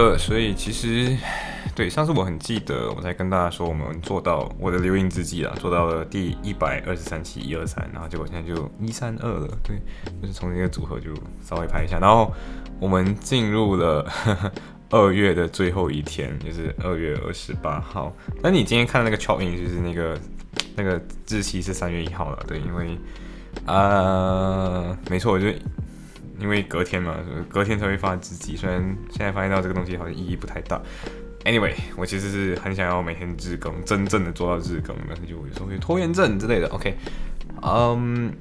[0.00, 1.14] 呃，所以其实
[1.74, 9.76] 对上次我很记得，我才跟大家说我们做到我的留影日记啊，做到了第一百二十三期一二三，然后结果现在就一三二了，对，
[10.22, 11.12] 就是从这个组合就
[11.44, 12.32] 稍微拍一下，然后
[12.80, 14.10] 我们进入了
[14.88, 18.10] 二月的最后一天，就是二月二十八号。
[18.42, 20.18] 那你今天看的那个 c h o p i n g 就是那个
[20.76, 20.98] 那个
[21.28, 22.96] 日期是三月一号了，对，因为
[23.66, 25.48] 啊、没错，我就
[26.40, 27.14] 因为隔天嘛，
[27.48, 28.56] 隔天才会发自己。
[28.56, 28.80] 虽然
[29.10, 30.80] 现在发现到这个东西好像意义不太大。
[31.44, 36.68] Anyway，我其实是很想要每天日更，真正的做到日更，但是就有时候会拖延症之类的。
[36.68, 36.94] OK，
[37.62, 38.32] 嗯，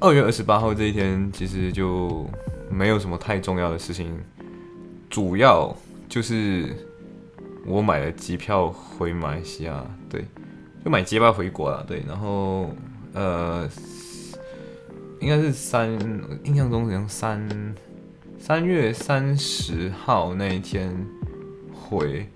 [0.00, 2.28] 二月二十八号这一天其实就
[2.70, 4.16] 没有什么太重要的事情，
[5.10, 5.76] 主要
[6.08, 6.74] 就是
[7.66, 10.24] 我买了机票回马来西亚，对，
[10.84, 12.74] 就买机票回国了，对，然后
[13.12, 13.68] 呃。
[15.24, 15.90] 应该是三，
[16.42, 17.74] 印象中好像三
[18.38, 20.94] 三月三十号那一天
[21.72, 22.28] 回，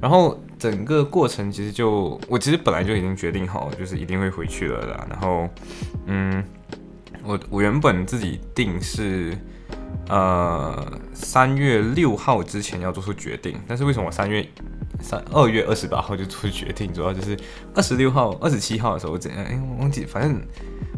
[0.00, 5.06] 然后整个过程其实就我其实本来就已经决定好，就是一定会回去了啦。
[5.10, 5.48] 然后，
[6.06, 6.44] 嗯，
[7.24, 9.36] 我我原本自己定是
[10.08, 14.46] 呃三月六号之前要做出决定，但是为什么我三月
[15.00, 16.92] 三二月二十八号就做出决定？
[16.92, 17.36] 主要就是
[17.74, 19.44] 二十六号、二十七号的时候怎样？
[19.44, 20.40] 哎，我忘记，反正。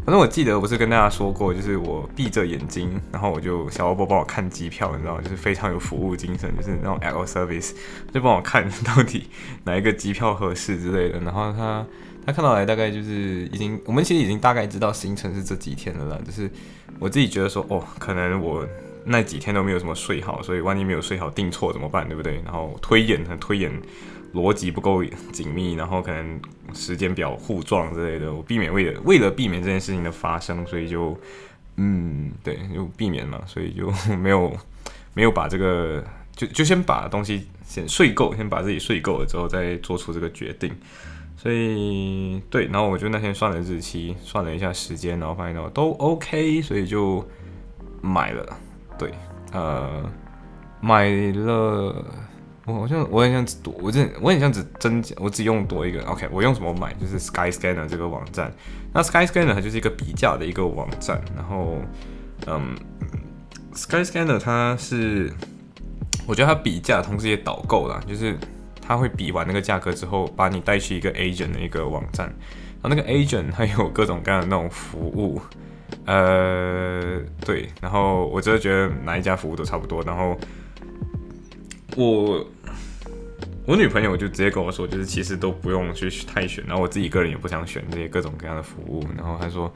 [0.05, 5.21] 反正我记得我是跟大家说过，就是我闭着眼睛，然后我就小欧波帮我看机票，你知道吗？
[5.21, 7.73] 就是非常有服务精神，就是那种 L service，
[8.11, 9.27] 就帮我看到底
[9.65, 11.19] 哪一个机票合适之类的。
[11.19, 11.85] 然后他
[12.25, 16.19] 他看到来大概就是已经，我们其实已经大概知道行程是这几天了啦。
[16.25, 16.49] 就是
[16.97, 18.65] 我自己觉得说，哦，可能我
[19.05, 22.41] 那几天都没有什么睡好，所以万一没有睡好订错怎么办，对不对？
[22.43, 23.71] 然后推演，推演。
[24.33, 26.39] 逻辑不够紧密，然后可能
[26.73, 31.17] 时间表互撞之类的，我避免为了为了避免这件事情的发生，所以就
[31.77, 34.55] 嗯，对，就避免嘛，所以就没有
[35.13, 36.03] 没有把这个
[36.35, 40.71] 就就先把东西先睡够，先把自己睡够了之后再做出这个决定。
[41.35, 47.27] 所以对，然后我就那天算了日期，算了一下时间，然后发现到都 OK，所以就
[48.01, 48.45] 买了。
[48.97, 49.11] 对，
[49.53, 50.03] 呃，
[50.81, 52.05] 买了。
[52.65, 56.03] 我好像我很像只多，我真我很像只增加，我只用多一个。
[56.03, 56.93] OK，我用什么买？
[56.93, 58.51] 就是 Sky Scanner 这个网站。
[58.93, 61.19] 那 Sky Scanner 它就是一个比价的一个网站。
[61.35, 61.77] 然后，
[62.45, 62.75] 嗯
[63.73, 65.33] ，Sky Scanner 它是，
[66.27, 68.37] 我觉得它比价同时也导购啦，就是
[68.81, 72.27] 它会比完那个价格之后，把你带去一个 agent 的一个网站。
[72.81, 75.41] 然后那个 agent 它有各种各样的那种服务，
[76.05, 77.67] 呃，对。
[77.81, 80.03] 然后我真的觉得哪一家服务都差不多。
[80.03, 80.37] 然后
[82.05, 82.45] 我。
[83.65, 89.05] 我女朋友就直接跟我说，就是其实都不用去太选，然后我自己个人也不想选这些各种各样的服务。
[89.15, 89.71] 然后她说，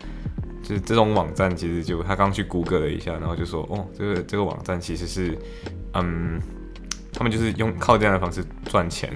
[0.63, 5.37] 就是这种网站其实就她刚去谷歌了一下，然后就说，哦，这个这个网站其实是，
[5.93, 6.41] 嗯，
[7.13, 9.11] 他们就是用靠这样的方式赚钱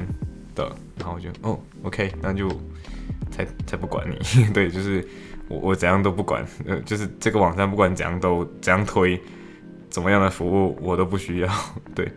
[0.54, 0.72] 的。
[1.00, 2.48] 然后我就，哦，OK，那就
[3.32, 5.04] 才才不管你， 对，就是
[5.48, 9.20] 我我怎样都不管，呃，就是这个网站不管怎样都怎样推，
[9.90, 11.52] 怎么样的服务我都不需要，
[11.96, 12.08] 对。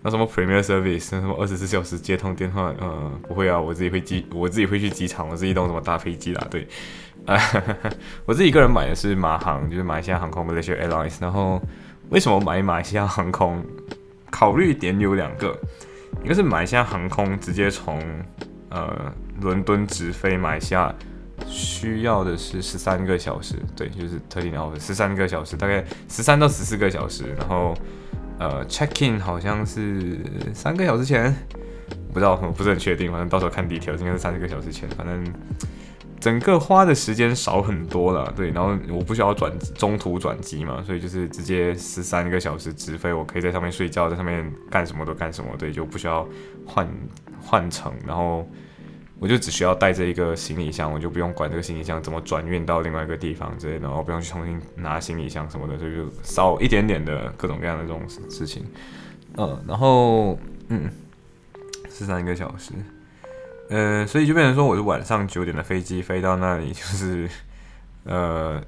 [0.00, 6.68] 那什么 Premier Service，那什么二十四小时接通电话，呃，不会啊，我自己会机，我自己会去机场，我自己动什么大飞机啦，对，
[7.26, 7.36] 啊，
[8.24, 11.16] 我自己个人买的是马航，就是马来西亚航空 Malaysia Airlines。
[11.20, 11.60] 然后
[12.10, 13.60] 为什么买马来西亚航空？
[14.30, 15.58] 考虑点有两个，
[16.22, 18.00] 一个是马来西亚航空直接从
[18.68, 20.94] 呃伦敦直飞马来西亚，
[21.46, 27.74] 需要的是十三个小时，对，就是特定的十三个小时，大概十三到十四个小时，然后。
[28.38, 30.18] 呃，check in 好像是
[30.54, 31.34] 三个小时前，
[32.12, 34.88] 不知道，我不是很确定，反正到时候看 detail，应该是三四个小时前。
[34.90, 35.24] 反正
[36.20, 38.50] 整个花的时间少很多了，对。
[38.50, 46.26] 然后我不需要转中途转机嘛，所以就是直接十三个小时直飞，我可以在上面睡觉，在上面干什么都干什么，对，就不需要
[46.66, 46.88] 换
[47.40, 48.48] 换乘，然后。
[49.20, 58.00] 我就只需要带着一个行李箱，我就不用管这个行李箱怎么转运到另外一个地方之类的，然后不用去重新拿行李箱什么的，所以就少一点点的各种各样的这种
[58.30, 58.64] 事情。
[59.36, 60.38] 嗯，然后
[60.68, 60.88] 嗯，
[61.90, 62.72] 十三个小时，
[63.70, 67.28] 呃，所以就变成说，我是晚上九点的飞机飞到那里，就是
[68.04, 68.62] 呃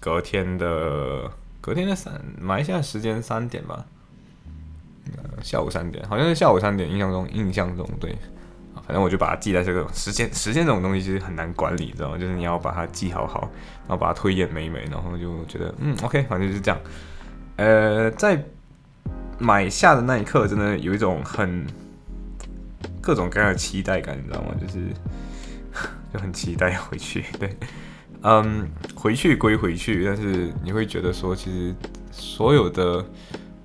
[0.00, 1.30] 隔天的
[1.60, 3.86] 隔天的三马来西亚时间三点吧，
[5.40, 8.16] 下午三点，好像是下午三点，印象中印象中对。
[8.86, 12.18] 反正我就把它记在这个时间，时间这种东西其实很难管理，知道吗？
[12.18, 13.50] 就是你要把它记好好，
[13.86, 16.78] 然后把它推演美美，然后就觉得嗯，OK，反正就是这样。
[17.56, 18.44] 呃，在
[19.38, 21.66] 买下的那一刻，真的有一种很
[23.00, 24.54] 各种各样的期待感，你知道吗？
[24.60, 24.88] 就是
[26.12, 27.24] 就很期待回去。
[27.38, 27.56] 对，
[28.22, 31.74] 嗯，回去归回去，但是你会觉得说，其实
[32.10, 33.04] 所有的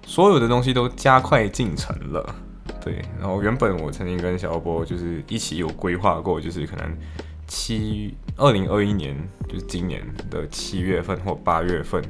[0.05, 2.35] 所有的东西都加快进程了。
[2.81, 6.97] 对，然后原本我曾经跟小波就是一起有规划过，就是可能
[7.45, 9.15] 七二零二一年，
[9.49, 12.01] 就是今年的七月份或八月份，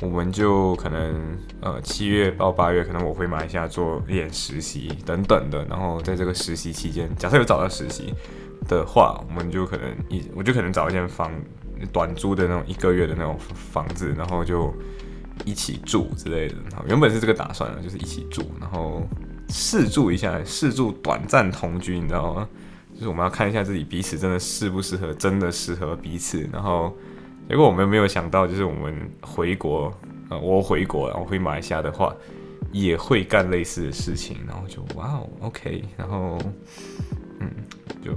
[0.00, 8.14] 我们就可能呃七月到八月，可能我会马来西亚做一点实习等等的，然后在这个实习期间，假设有找到实习
[8.66, 11.30] 的话，我们就可能一我就可能找一间房
[11.92, 14.74] 短租的那种一个月的那种房子，然后就
[15.44, 16.54] 一起住之类的。
[16.70, 19.06] 然后原本是这个打算的，就是一起住，然后。
[19.50, 22.48] 试住一下，试住短暂同居，你知道吗？
[22.94, 26.46] 就是我们要看一下自己彼此真的适不适合，真的适合彼此。
[26.52, 26.94] 然后，
[27.48, 29.90] 结果我们没有想到，就是我们回国，
[30.28, 32.14] 呃，我回国，然后回马来西亚的话，
[32.72, 34.36] 也会干类似的事情。
[34.46, 35.82] 然后就哇哦，OK。
[35.96, 36.38] 然后，
[37.38, 37.50] 嗯，
[38.04, 38.12] 就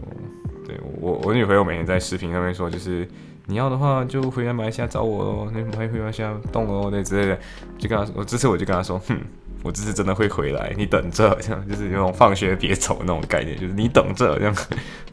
[0.66, 3.08] 对我我女朋友每天在视频上面说，就是
[3.46, 7.40] 你要的话就回来马来西亚找我喽，那回马来西亚动哦，那之类的。
[7.78, 9.18] 就跟他说，我这次我就跟他说，哼。
[9.64, 14.54] 我这次真的会回来，你等着，这样就是那种放学别走那种概念，就是你等着这样。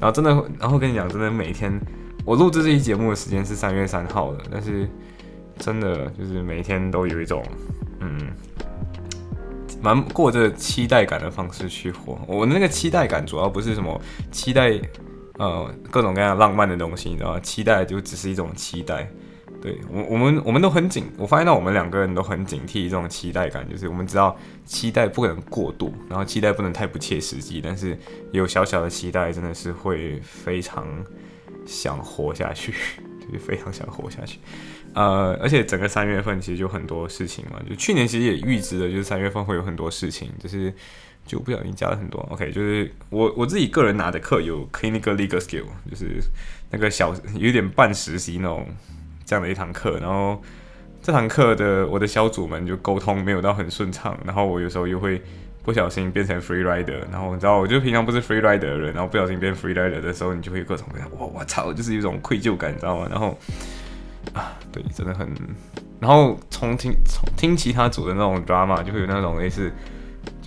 [0.01, 1.81] 然后真的，然后跟你讲，真的每天
[2.25, 4.89] 我录制这期节目的时间是三月三号的，但是
[5.57, 7.45] 真的就是每天都有一种
[8.01, 8.19] 嗯，
[9.81, 12.19] 蛮过着期待感的方式去活。
[12.27, 14.01] 我那个期待感主要不是什么
[14.33, 14.73] 期待
[15.39, 17.41] 呃各种各样浪漫的东西，你知道吗？
[17.41, 19.09] 期待就只是一种期待。
[19.63, 24.35] 对我，我们我们都很警，我发现到我们两个人都很警惕这种期待感，就是我们知道
[24.65, 27.99] 期待不可能过度，然后期待不能太不切实际，但是
[28.33, 30.87] 有小小的期待，真的是会非常
[31.67, 32.73] 想活下去，
[33.21, 34.39] 就是非常想活下去。
[34.95, 40.73] 呃，而且整个三月份其实就很多事情嘛，就去年其实也预知了，就是三月份会有很多事情，就是
[41.27, 42.19] 就不小心加了很多。
[42.31, 46.19] OK，就是我我自己个人拿的课有 clinical legal skill，就是
[46.71, 48.67] 那个小有点半实习那种。
[49.31, 50.43] 这样的一堂课，然后
[51.01, 55.23] 这堂课的我的小组们就沟通没有到很顺畅，然后我有时候又会
[55.63, 63.07] 不小心变成 free rider，然后你知道，我就平常不是 free rider 的人，然后不小心变 free rider 的时候，你就会各种各样，哇，我操，就是一种愧疚感，你知道吗？
[63.09, 63.39] 然后
[64.33, 65.29] 啊，对，真的很，
[66.01, 69.73] 然后从听从听其他组的那种 drama，就会有那种类似。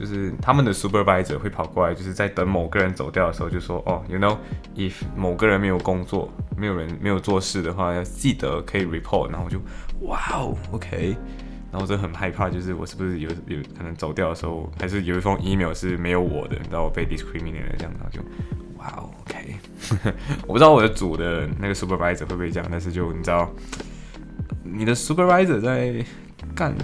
[0.04, 9.58] 就是他们的 supervisor 会跑过来，就是在等某个人走掉的时候，就说：“哦，you know，if 某个人没有工作，没有人没有做事的话，要记得可以 report。”然后我就，
[10.02, 11.16] 哇哦，OK。
[11.72, 18.20] 然后我就很害怕，就是我是不是有有可能走掉的时候，还是有一封 email 是没有我的，然后我被 discriminated 这样，然后就，
[18.78, 19.56] 哇哦，OK。
[20.46, 23.50] 我不知道我的组的那个 supervisor 会不会这样，但是就你知道，
[24.66, 26.06] 你的 supervisor 在
[26.54, 26.76] 干，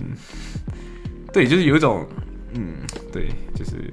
[1.33, 2.07] 对，就是有一种。
[2.53, 2.77] 嗯，
[3.11, 3.91] 对，就是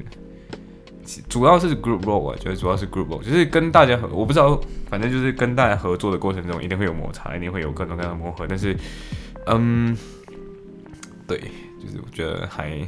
[1.28, 8.46] 主要是 group role 啊，觉得主要是 group role，就是跟大家合，我不知道，反正就是跟大家合作的过程中，一定会有摩擦，一定会有各种各样的磨合。
[8.48, 8.76] 但是，
[9.46, 9.96] 嗯，
[11.26, 11.38] 对，
[11.80, 12.86] 就是我觉得还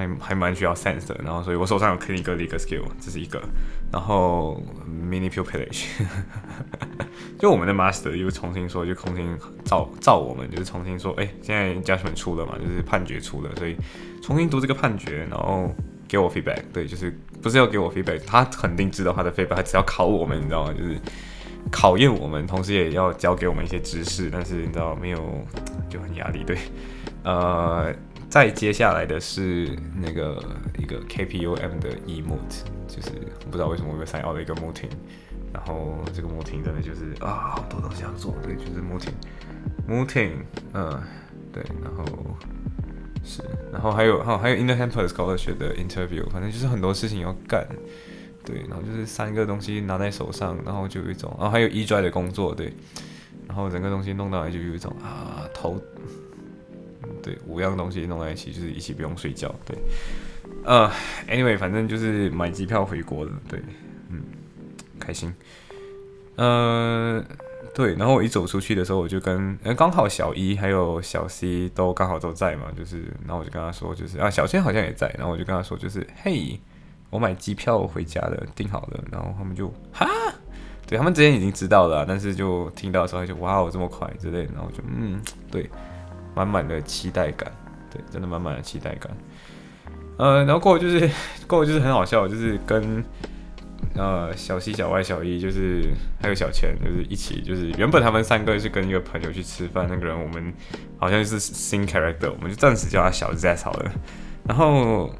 [0.00, 1.20] 还还蛮需要 sense 的。
[1.22, 3.40] 然后，所以我手上有 clinical legal skill，这是一个。
[3.92, 5.86] 然后 manipulation，
[7.38, 13.76] 就我们的 master 又重新说，就重新照照我们，就是重新说，哎，现在 judgment 出了嘛，就是判决出了，所以
[14.22, 15.74] 重新读这个判决，然后
[16.08, 16.62] 给我 feedback。
[16.72, 20.72] 对，就是不是要给我 feedback，他肯定知道他的 feedback，他只要考我们，你知道吗？
[20.72, 20.96] 就是
[21.70, 25.44] 考验我们，同时也要教给我们一些知识，但是你知道没有
[25.88, 26.44] 就很压力。
[26.44, 26.56] 对，
[27.24, 27.92] 呃。
[28.30, 30.40] 再接下来的是那个
[30.78, 33.10] 一个 KPUM 的 emote，就是
[33.44, 34.88] 我不知道为什么我又想要了一个 Moting，
[35.52, 40.30] 然后这个 Moting 真的就是啊好多东西要做，对，就是 Moting，Moting，
[40.74, 41.02] 嗯，
[41.52, 42.04] 对，然后
[43.24, 47.66] 是，然后还有还有还有 Interhamper Scholarship 的 interview，反正就是很多事情要干，
[48.44, 52.72] 对，然后就是三个东西拿在手上，然后就有一种，然后还有 e d r i 的工作，对，
[53.48, 55.82] 然后整个东西弄到来就有一种啊头。
[57.22, 59.54] 对，五样东西弄在一起，就是一起不用睡觉。
[59.64, 59.76] 对，
[60.64, 60.90] 呃
[61.28, 63.32] ，anyway，反正就是买机票回国了。
[63.48, 63.60] 对，
[64.08, 64.22] 嗯，
[64.98, 65.32] 开心。
[66.36, 67.22] 呃，
[67.74, 76.58] 对，然后我一走出去的时候，我就跟，刚好小一还有小 C 都刚好都在嘛，就是，然后我就跟他说，就是啊，小千好像也在，然后我就跟他说，就是嘿，
[77.10, 79.04] 我买机票回家了，订好了。
[79.12, 80.08] 然后他们就哈，
[80.86, 85.68] 对他们之前已经知道了，但是就听到的时候就哇哦这么快之类的，然后就嗯，对。
[86.34, 87.50] 满满的期待感，
[87.90, 89.10] 对，真的满满的期待感。
[90.16, 91.10] 呃，然后过后就是
[91.46, 93.02] 过后就是很好笑，就是跟
[93.94, 100.52] 呃小西、小外、小一，就是还有小钱，就是一起，就是原本他们三个是跟一个朋友去吃饭，那个人我们
[100.98, 103.92] 好像是新 character，我们就暂时叫他小 Z 好了。
[104.46, 105.10] 然后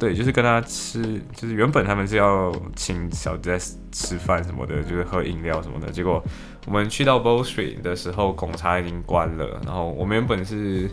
[0.00, 1.02] 对，就是跟他吃，
[1.36, 5.92] 就是原本他们是要请小 Jess 吃饭什么的，就是喝饮料什么的。
[5.92, 6.24] 结果
[6.66, 9.60] 我们去到 Bow Street 的时候，拱茶已经关了。
[9.66, 10.90] 然后我们原本是，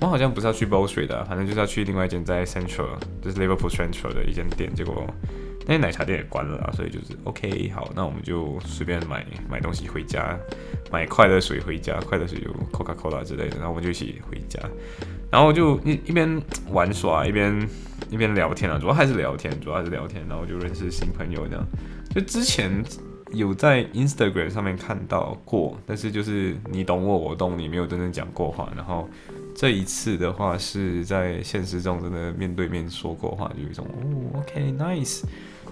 [0.00, 2.88] 我好像不是要去 Bow Street 的，反正就是要去另外一间在 Central，
[3.22, 4.74] 就是 Liverpool Central 的一间店。
[4.74, 5.06] 结果
[5.68, 10.34] 那些奶茶店也关了啊，所以就是 OK，好，那我们就随便买买东西回家，
[10.90, 14.58] 买快乐水回家，快乐水有 Coca Cola 之类的，然后我们就一起回家，
[15.30, 17.68] 然后就一一边玩耍一边
[18.08, 21.62] 一边聊天啊，主要还是聊天，主要还是聊天，然后就认识新朋友这样。
[22.14, 22.82] 就之前
[23.32, 28.72] 有在 Instagram 上面看到过，但是就是你懂我，我懂你，没有真正讲过话。
[28.74, 29.06] 然后
[29.54, 35.24] 这一次的话是在现实中真的面对面说过话，就有一种哦，OK，nice。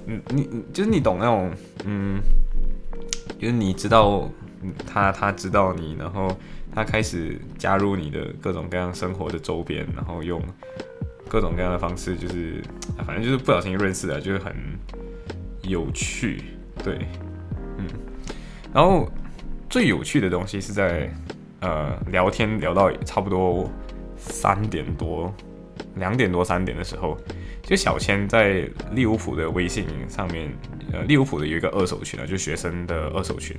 [0.06, 1.50] 你你就是你懂那种，
[1.84, 2.20] 嗯，
[3.40, 4.30] 就是你知道
[4.86, 6.30] 他他知道你，然后
[6.72, 10.40] 他开始加入你的各种各样生活的周边，然后用
[11.28, 12.62] 各种各样的方式，就是
[13.04, 14.54] 反正就是不小心认识了，就是很
[15.62, 16.40] 有趣，
[16.84, 16.98] 对，
[17.76, 17.86] 嗯，
[18.72, 19.10] 然后
[19.68, 21.12] 最有趣的东西是在
[21.60, 23.68] 呃聊天聊到差不多
[24.16, 25.34] 三点多、
[25.96, 27.18] 两点多、三点的时候。
[27.66, 30.48] 就小千在利物浦的微信上面，
[30.92, 33.56] 呃，利物浦的有一个二手群啊，就学生的二手群。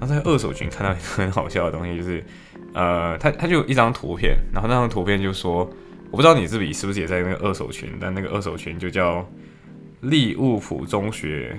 [0.00, 2.24] 他在二手群看到一个很好笑的东西，就是，
[2.72, 5.70] 呃，他他就一张图片，然后那张图片就说，
[6.10, 9.30] 我不知道你自己是不是也在那个二手群，但那个二手群就叫
[10.00, 11.54] 利物浦中学，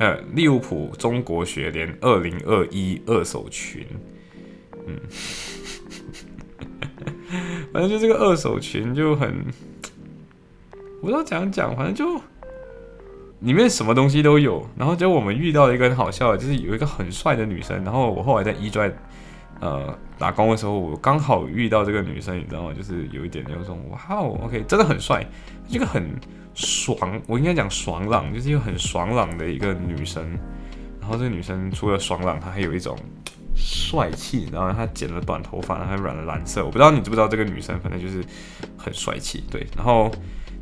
[0.00, 3.86] 呃，利物浦中国学联二零二一二手群，
[4.88, 4.98] 嗯，
[7.72, 9.44] 反正就这个二手群就很。
[11.00, 12.20] 不知道怎样讲，反正就
[13.40, 14.66] 里面什么东西都有。
[14.76, 17.84] 然后就我们遇到了一个很好笑的，就是有一个很帅的女生。
[17.84, 18.92] 然后我后来在一专
[19.60, 22.72] 呃打工的时候，我刚好遇到这个女生，你知道吗？
[22.74, 25.24] 就是有一点那种哇哦，OK，真的很帅，
[25.68, 26.10] 一个很
[26.54, 30.24] 爽，我应该讲爽朗，就是一个很爽朗的一个女生。
[31.00, 32.98] 然后这个女生除了爽朗，她还有一种
[33.54, 34.48] 帅气。
[34.50, 36.64] 然后她剪了短头发，然后还染了蓝色。
[36.64, 38.24] 我不知道你知不知道这个女生，反正就是
[38.76, 39.44] 很帅气。
[39.50, 40.10] 对，然后。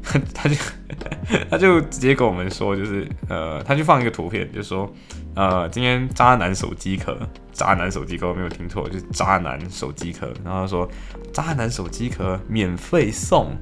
[0.35, 0.55] 他就
[1.51, 4.91] 他就直接跟我们说，就是呃，他就放一个图片，就说
[5.35, 7.19] 呃，今天渣男手机壳，
[7.53, 10.33] 渣男手机壳，我没有听错，就是渣男手机壳。
[10.45, 10.89] 然后他说
[11.33, 13.57] 渣男手机壳免费送，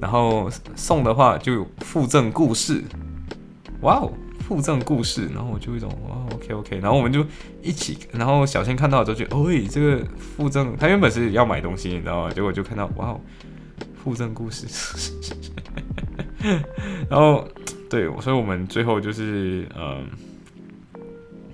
[0.00, 2.82] 然后送的话就附赠故事。
[3.82, 4.10] 哇哦，
[4.40, 7.24] 附赠故事，然后我就一种哇，OK OK，然后我们就
[7.62, 12.30] 一起，然后小千看到之后就，哦，这个附赠，他原本是要买东西，你知道吗？
[12.34, 13.20] 结果就看到哇哦
[14.04, 14.14] 互。
[14.14, 14.64] 赠故事，
[17.10, 17.44] 然后
[17.90, 20.06] 对，所以我们最后就是嗯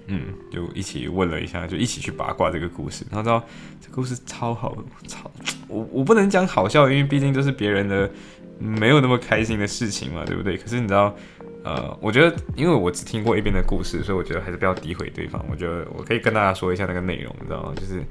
[0.08, 0.20] 嗯，
[0.52, 3.02] 就一起问了一下，就一起去八卦这个故事。
[3.10, 3.42] 然后知道
[3.80, 4.76] 这故事超好，
[5.08, 5.30] 超
[5.68, 8.10] 我我不能讲好笑，因为毕竟这是别人的
[8.58, 10.58] 没有那么开心的事情嘛，对不对？
[10.58, 11.16] 可是你知道，
[11.64, 15.42] 呃，我觉得因为我只听过一边的故事，所以我觉得还是不要诋毁对方。
[15.50, 17.72] 我觉得我可以跟大家说一下那个内容，你知道吗？
[17.74, 18.04] 就是。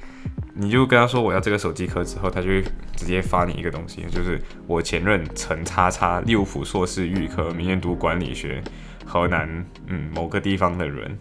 [0.62, 2.50] 你就跟他说我要这个手机壳之后，他就
[2.94, 4.38] 直接发你一个东西，就是
[4.68, 8.62] 我前任陈叉叉利物浦硕士预科，明年读管理学，
[9.06, 9.48] 河南
[9.88, 11.18] 嗯某个地方的人，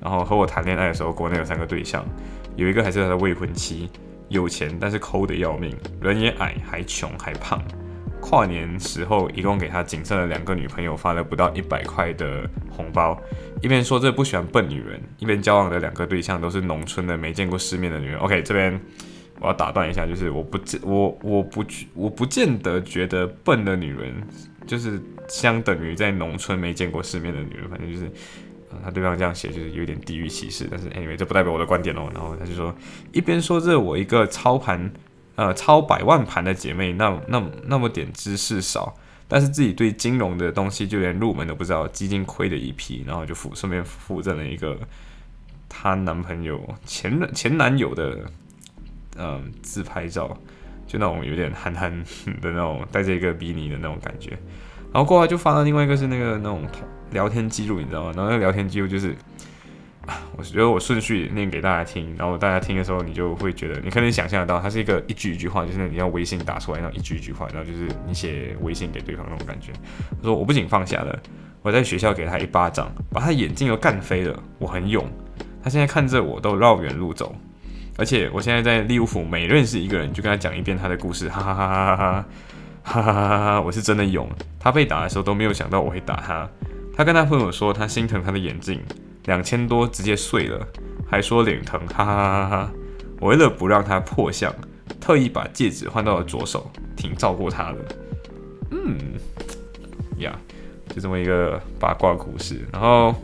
[0.00, 2.06] 然后和我谈恋爱的时候，国内有三个对象，
[2.54, 3.90] 有一个还是他的未婚妻，
[4.28, 7.60] 有钱但是抠的要命，人也矮还穷还胖。
[8.28, 13.18] 跨年时候，一共给他仅剩的两个女朋友发了不到一百块的红包，
[13.62, 18.18] 一边说这不喜欢笨女人，一边交往的两个对象都是农村的没见过世面的女人。
[18.18, 18.78] OK，这边
[19.40, 24.12] 我要打断一下，就是我不见我我不我不见得觉得笨的女人
[24.66, 28.12] 就是相等于在农村没见过世面的女人，反正就是
[28.84, 32.10] 他对方这样写就是有点地域歧视，但是 anyway 这不代表我的观点哦。
[32.12, 32.76] 然后他就说
[33.10, 34.92] 一边说这我一个操盘。
[35.38, 38.92] 呃，超百万盘的姐妹，那那那么点知识少，
[39.28, 44.76] 但是自己对金融的东西就连入门都不知道，基金亏的一批，然后就附顺便附赠了一个
[45.68, 48.18] 她男朋友前前男友的
[49.16, 50.36] 嗯自拍照，
[50.88, 51.96] 就那种有点憨憨
[52.42, 54.30] 的那种，带着一个比尼的那种感觉，
[54.92, 56.66] 然后过来就发了另外一个是那个那种
[57.12, 58.12] 聊天记录，你知道吗？
[58.16, 59.14] 然后那聊天记录就是。
[60.36, 69.72] 我觉得我顺序念给大家听，然后大家听的时候，你就会觉得，你可能想象得到，它是一个一句一句话，就是你要微信打出来，然后一句一句话，然后就是你写微信给对方那种感觉。
[70.10, 71.18] 他说：“我不仅放下了，
[71.62, 74.42] 我在学校给他一巴掌，把他眼镜都干飞了。
[74.58, 75.04] 我很勇，
[75.62, 77.34] 他现在看着我都绕远路走，
[77.96, 82.24] 而且我现在在利物浦每认识一个人就跟他讲一遍他的故事，哈哈哈哈哈哈。
[82.80, 83.60] 哈哈哈哈！
[83.60, 84.26] 我是真的勇。
[84.58, 86.48] 他被打的时候都没有想到我会打他。
[86.96, 88.80] 他跟他朋友说他心疼他的眼镜，
[89.24, 90.66] 两千多直接碎了，
[91.08, 92.72] 还说脸疼，哈哈哈哈哈！
[93.20, 94.54] 我为了不让他破相，
[95.00, 97.78] 特意把戒指换到了左手，挺照顾他的。
[98.70, 98.98] 嗯，
[100.18, 100.38] 呀，
[100.88, 102.66] 就这么一个八卦故事。
[102.72, 103.14] 然后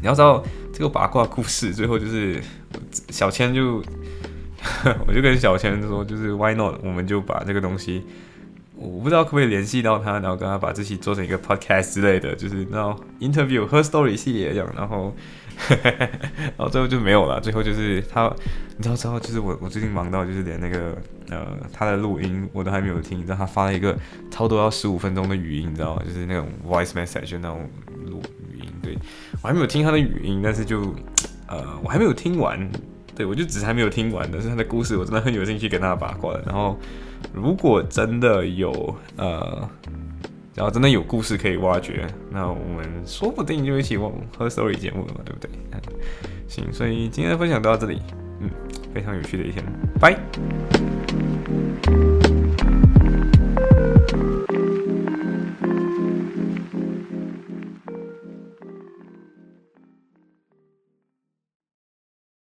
[0.00, 0.42] 你要知道
[0.72, 2.42] 这个八卦故事最后就是
[3.10, 3.82] 小千就。
[5.08, 6.76] 我就跟小千说，就是 Why not？
[6.84, 8.06] 我们就把这个东西，
[8.82, 15.14] 我不知道可不可以联系到他，然后跟他把这期做成一个 podcast 之类的，就是那种 interview her story 系列这样，然后，
[15.78, 17.40] 然后最后就没有了。
[17.40, 18.28] 最后就是他，
[18.76, 20.96] 你知道之后就是我，我最近忙到就是连那个
[21.30, 23.96] 呃他的录音我都还没有听，你知道他发了一个
[24.30, 26.02] 超多要十五分钟的语音，你知道吗？
[26.04, 27.68] 就是那种 voice message 那种
[28.06, 28.20] 录
[28.52, 28.98] 语音，对
[29.42, 30.80] 我还没有听他的语音，但是就
[31.46, 32.68] 呃我还没有听完。
[33.14, 36.42] 对，我就只是还没有听完但是他的故事，我真的很有兴趣跟他八卦的。
[36.46, 36.78] 然后，
[37.32, 38.72] 如果真的有
[39.16, 39.68] 呃，
[40.54, 45.50] 然后真的有故事可以挖掘，那我们说不定就一起往喝 story 节目了嘛，对不对？
[46.48, 48.00] 行，所以今天的分享到这里，
[48.40, 48.50] 嗯，
[48.94, 49.64] 非常有趣的一天，
[50.00, 50.91] 拜。